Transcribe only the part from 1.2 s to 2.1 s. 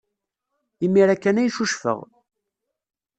ay ccucfeɣ.